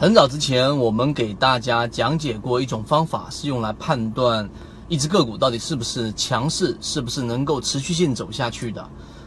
[0.00, 4.48] 很早之前，我们给大家讲解过一种方法，是用来判断
[4.88, 8.82] 一只个股到底是不是强势，是不是能够持续性走下去的。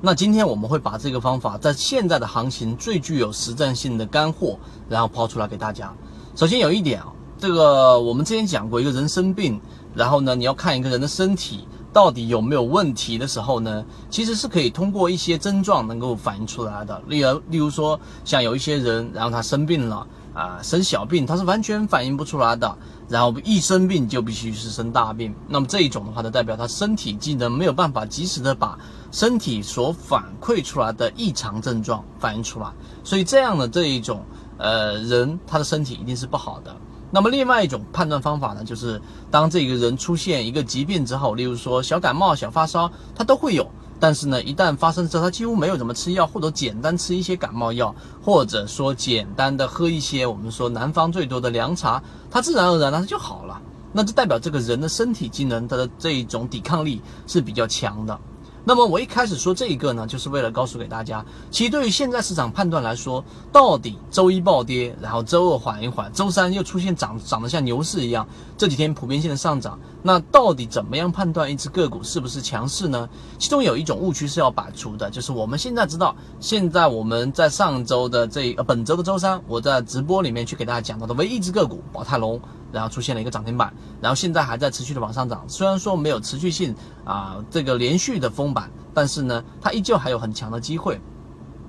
[0.00, 4.58] 那今天我们会把这个方法在现在的行情最具有实战性的干货，
[4.88, 5.92] 然后抛出来给大家。
[6.34, 9.60] 首先有一点啊，这个我们之前讲过，一个人生病，
[9.94, 17.02] 然后呢，你要看一个人的身体到底有没有问题的时候呢，其实是可以通过一些症状能够反映出来的。
[17.06, 20.06] 例如，例如说，像有一些人，然后他生病了。
[20.34, 22.76] 啊，生小病它是完全反映不出来的，
[23.08, 25.32] 然后一生病就必须是生大病。
[25.46, 28.76] 那么这一种的话，就代表他身体机能没有办法及时的把
[29.12, 32.68] 身体所反馈出来的异常症状反映出来，
[33.04, 34.24] 所以这样的这一种
[34.58, 36.74] 呃人，他的身体一定是不好的。
[37.12, 43.70] 那么另外一种判断方法呢，就是当这个人出现一个疾病之后，例如说小感冒、小发烧，他都会有。
[44.00, 53.60] 但是呢，一旦发生之后，他几乎没有怎么吃药，或者简单吃一些感冒药，或者说简单的喝一些我们说南方最多的凉茶，他自然而然呢就好了。
[53.92, 58.18] 那就代表这个人的身体机能，他的这一种抵抗力是比较强的。
[58.66, 73.06] 那么我一开始说这一个呢，就是为了告诉给大家，其实对于现在市场判断来说，到底周一暴跌，然后周二缓一缓，周三又出现涨，涨得像牛市一样，这几天普遍性的上涨，那到底怎么样判断一只个股是不是强势呢？
[73.38, 82.40] 其中有一种误区是要摆除的，就是我们现在知道，现在我们在上周的这呃本周的周三，我在直播里面去给大家讲到的唯一一只个股宝泰隆。
[82.74, 83.72] 然后出现了一个涨停板，
[84.02, 85.44] 然后现在还在持续的往上涨。
[85.48, 91.00] 虽然说没有持续性啊，这个连续的封板，但是呢，它依旧还有很强的机会。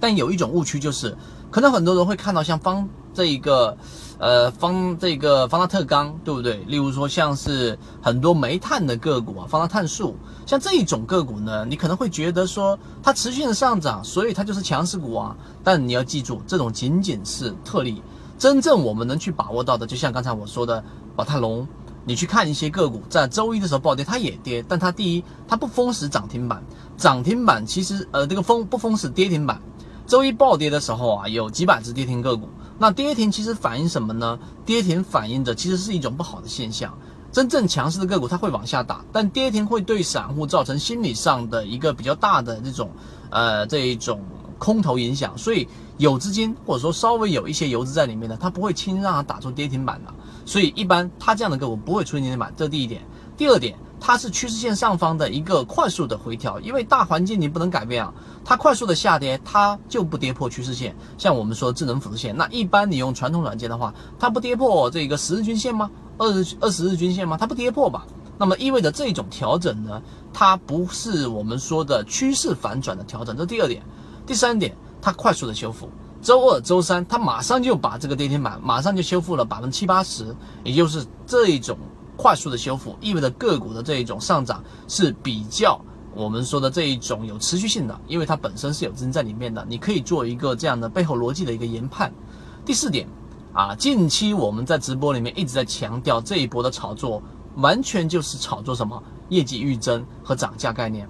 [0.00, 1.16] 但有一种误区就是，
[1.50, 3.74] 可能很多人会看到像方这一个，
[4.18, 6.56] 呃，方这个方大特钢，对不对？
[6.66, 15.34] 例如说像是很多煤炭的个股啊，方大碳素，像这一种个股呢，你可能会觉得说它持续的上涨，所以它就是强势股啊。
[15.64, 18.02] 但你要记住，这种仅仅是特例。
[18.38, 20.84] 真正我们能去把握到的，就像刚才我说的
[21.14, 21.66] 宝泰隆，
[22.04, 26.62] 你去看一些个股，在周一的时候暴跌，它也跌，但它第一，它不封死涨停板，
[26.98, 29.60] 涨停板其实呃这个封不封死跌停板，
[30.06, 34.38] 周一暴跌的时候啊，有几百只跌停个股，那跌停其实反映什么呢？
[34.66, 36.92] 跌停反映着其实是一种不好的现象，
[37.32, 42.90] 真正强势的个股它会往下打，但跌停会对散户造成心理上的一个比较大的这种
[43.30, 44.20] 呃这一种。
[44.58, 45.68] 空头影响，所以
[45.98, 50.12] 有资金或者说稍微有一些游资在里面的，它不会轻易让它打出跌停板的。
[50.44, 53.02] 所以一般它这样的个股不会出现跌停板，这第一点。
[53.36, 58.12] 第二点，它是趋势线上方的一个快速的回调，因为大环境你不能改变啊，
[58.42, 60.96] 它快速的下跌，它就不跌破趋势线。
[61.18, 65.90] 像我们说智能辅助线，那一般你用传统软件的话，它不跌破这个十日均线吗？
[66.16, 67.36] 二日二十日均线吗？
[67.36, 68.06] 它不跌破吧？
[68.38, 70.00] 那么意味着这种调整呢，
[70.32, 73.82] 它不是我们说的趋势反转的调整，这第二点。
[74.26, 75.88] 第三点，它快速的修复，
[76.20, 81.78] 周二、周三，它马上就把这个跌停板马上就修复了百分之七八十，也就是这一种
[82.16, 85.80] 快速的修复，意味着个股的这一种上涨是比较
[86.12, 92.12] 我们说的这一种有持续性的，因为它本身是有资金在里面的，你可以做一个这样的背后逻辑的一个研判。
[92.64, 93.06] 第四点，
[93.52, 97.22] 啊，近期我们在直播里面一直在强调这一波的炒作，
[97.56, 101.08] 完全就是炒作什么业绩预增和涨价概念。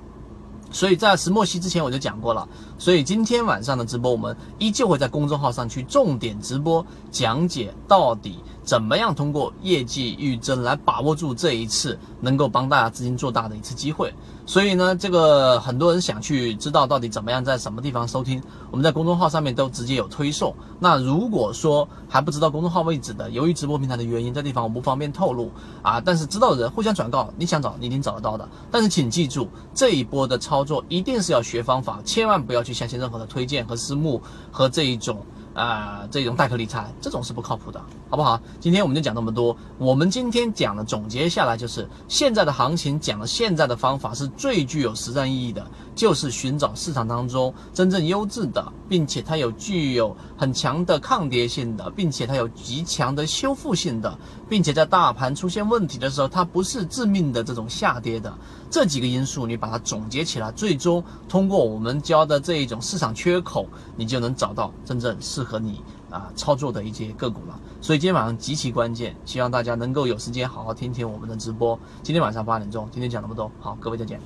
[0.71, 2.47] 所以在石墨烯之前我就讲过了，
[2.79, 8.39] 所以今天晚上的直播我们依旧会在公众号上去重点直播讲解到底。
[8.67, 14.13] 怎么样通过业绩预增来把握住这一次能够帮大家资金做大的一次机会？
[14.45, 20.55] 所以呢，这个很多人想去知道到底怎么样在什么地方收听，我们在公众号上面都直接有推送。
[20.81, 25.51] 那如果说还不知道公众号位置的，由于直播平台的原因，这地方我不方便透露
[25.83, 26.01] 啊。
[26.01, 28.49] 但是知道的人互相转告，你想找你一定找得到的。
[28.71, 35.25] 但是请记住，这一波的操作一定是要学方法，千万不要去相信任何的推荐和私募和这一种。
[35.57, 37.81] 啊，这种代客理财这种是不靠谱的，
[38.11, 38.39] 好不好？
[38.61, 39.57] 今天我们就讲这么多。
[39.79, 54.19] 我们今天讲的总结下来就是，现在的行情讲的现在的方法是最具有实战意义的，就是寻找市场当中真正优质的，并且它有具有很强的抗跌性的，并且它有极强的修复性的，
[54.51, 58.31] 并且在大盘出现问题的时候，它不是致命的这种下跌的。
[58.77, 65.81] 这几个因素你把它总结起来，最终通过我们教的这一种市场缺口，你就能找到真正适合你
[66.11, 71.79] 啊操作的一些个股了，所以今天晚上极其关键，希望大家能够有时间好好听听我们的直播。
[72.03, 74.21] 今天晚上八点钟，今天讲那么多，好，各位再见。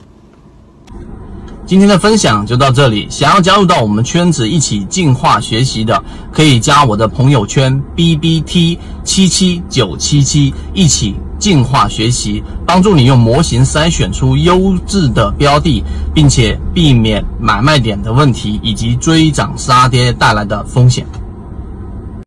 [1.64, 15.82] 今天的分享就到这里，想要加入到我们圈子一起进化学习的，可以加我的朋友圈 B B T 七七九七七，一起进化学习，帮助你用模型筛选出优质的标的，
[16.14, 21.04] 并且避免买卖点的问题以及追涨杀跌带来的风险。